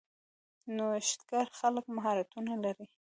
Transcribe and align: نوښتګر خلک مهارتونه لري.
نوښتګر 0.75 1.47
خلک 1.59 1.85
مهارتونه 1.95 2.53
لري. 2.63 2.85